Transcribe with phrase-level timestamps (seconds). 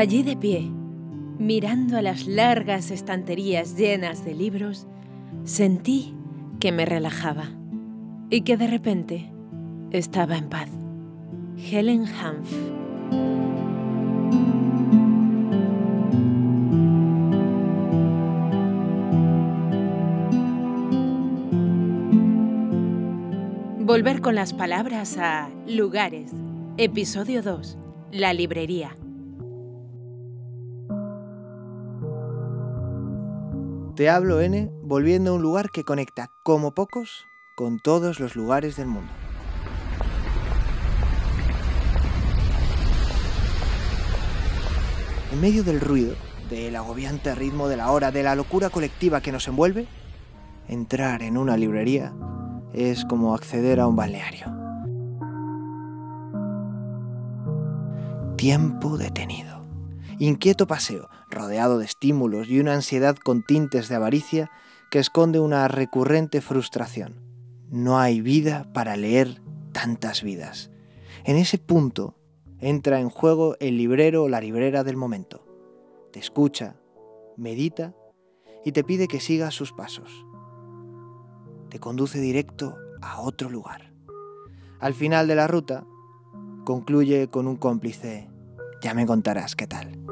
[0.00, 0.62] Allí de pie,
[1.38, 4.86] mirando a las largas estanterías llenas de libros,
[5.44, 6.14] sentí
[6.58, 7.50] que me relajaba
[8.30, 9.30] y que de repente
[9.90, 10.70] estaba en paz.
[11.70, 12.50] Helen Hanf.
[23.80, 26.32] Volver con las palabras a lugares.
[26.78, 27.76] Episodio 2.
[28.12, 28.96] La librería.
[34.00, 38.76] Te hablo N volviendo a un lugar que conecta como pocos con todos los lugares
[38.76, 39.12] del mundo.
[45.30, 46.14] En medio del ruido,
[46.48, 49.86] del agobiante ritmo de la hora, de la locura colectiva que nos envuelve,
[50.66, 52.14] entrar en una librería
[52.72, 54.46] es como acceder a un balneario.
[58.38, 59.59] Tiempo detenido.
[60.22, 64.50] Inquieto paseo, rodeado de estímulos y una ansiedad con tintes de avaricia
[64.90, 67.22] que esconde una recurrente frustración.
[67.70, 69.40] No hay vida para leer
[69.72, 70.70] tantas vidas.
[71.24, 72.18] En ese punto
[72.58, 75.42] entra en juego el librero o la librera del momento.
[76.12, 76.76] Te escucha,
[77.38, 77.94] medita
[78.62, 80.26] y te pide que sigas sus pasos.
[81.70, 83.94] Te conduce directo a otro lugar.
[84.80, 85.86] Al final de la ruta,
[86.66, 88.28] concluye con un cómplice.
[88.82, 90.09] Ya me contarás qué tal.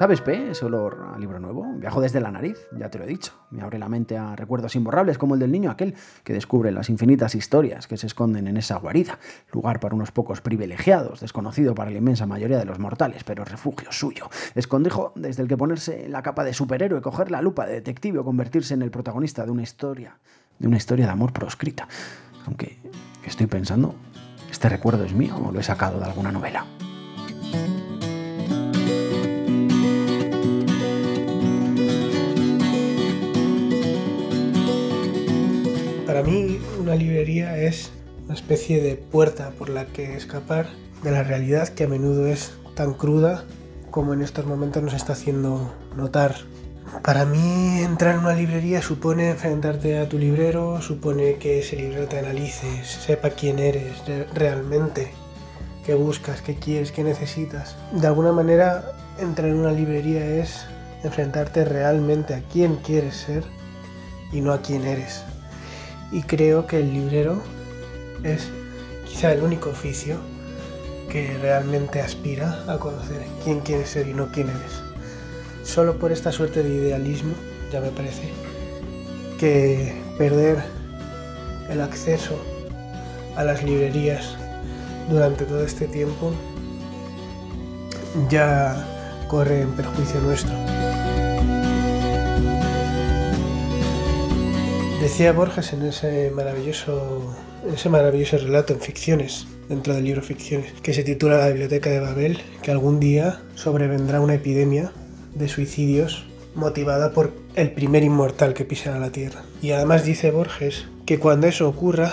[0.00, 0.52] ¿Sabes, P?
[0.52, 1.74] Ese olor a libro nuevo.
[1.74, 3.34] Viajo desde la nariz, ya te lo he dicho.
[3.50, 6.88] Me abre la mente a recuerdos imborrables como el del niño aquel que descubre las
[6.88, 9.18] infinitas historias que se esconden en esa guarida.
[9.52, 13.92] Lugar para unos pocos privilegiados, desconocido para la inmensa mayoría de los mortales, pero refugio
[13.92, 14.30] suyo.
[14.54, 18.24] Escondijo desde el que ponerse la capa de superhéroe, coger la lupa de detective o
[18.24, 20.18] convertirse en el protagonista de una historia,
[20.58, 21.88] de una historia de amor proscrita.
[22.46, 22.78] Aunque
[23.26, 23.94] estoy pensando,
[24.50, 26.64] ¿este recuerdo es mío o lo he sacado de alguna novela?
[36.20, 37.92] Para mí una librería es
[38.26, 40.66] una especie de puerta por la que escapar
[41.02, 43.44] de la realidad que a menudo es tan cruda
[43.90, 46.34] como en estos momentos nos está haciendo notar.
[47.02, 52.06] Para mí entrar en una librería supone enfrentarte a tu librero, supone que ese librero
[52.06, 54.02] te analice, sepa quién eres
[54.34, 55.12] realmente,
[55.86, 57.76] qué buscas, qué quieres, qué necesitas.
[57.92, 60.66] De alguna manera entrar en una librería es
[61.02, 63.42] enfrentarte realmente a quién quieres ser
[64.34, 65.24] y no a quién eres
[66.12, 67.42] y creo que el librero
[68.22, 68.48] es
[69.06, 70.16] quizá el único oficio
[71.08, 74.82] que realmente aspira a conocer quién quieres ser y no quién eres.
[75.64, 77.34] Solo por esta suerte de idealismo,
[77.72, 78.30] ya me parece,
[79.38, 80.62] que perder
[81.68, 82.38] el acceso
[83.36, 84.36] a las librerías
[85.08, 86.32] durante todo este tiempo
[88.28, 88.84] ya
[89.28, 90.52] corre en perjuicio nuestro.
[95.10, 97.34] Decía Borges en ese maravilloso,
[97.74, 101.98] ese maravilloso relato en ficciones, dentro del libro Ficciones, que se titula La Biblioteca de
[101.98, 104.92] Babel, que algún día sobrevendrá una epidemia
[105.34, 109.42] de suicidios motivada por el primer inmortal que pisará la Tierra.
[109.60, 112.12] Y además dice Borges que cuando eso ocurra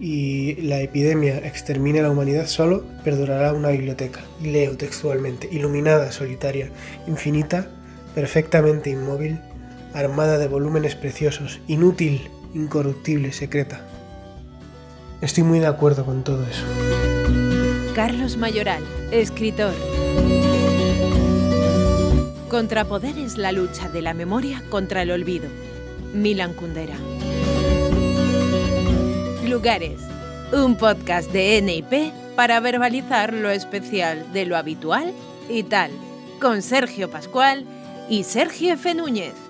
[0.00, 4.20] y la epidemia extermine a la humanidad, solo perdurará una biblioteca.
[4.42, 6.70] Y leo textualmente, iluminada, solitaria,
[7.06, 7.70] infinita,
[8.16, 9.38] perfectamente inmóvil,
[9.96, 13.80] armada de volúmenes preciosos, inútil, incorruptible, secreta.
[15.22, 16.64] Estoy muy de acuerdo con todo eso.
[17.94, 19.72] Carlos Mayoral, escritor.
[22.50, 25.48] Contrapoder es la lucha de la memoria contra el olvido.
[26.12, 26.96] Milan Kundera.
[29.48, 30.00] Lugares,
[30.52, 35.14] un podcast de NIP para verbalizar lo especial de lo habitual
[35.48, 35.90] y tal,
[36.38, 37.64] con Sergio Pascual
[38.10, 38.94] y Sergio F.
[38.94, 39.45] Núñez.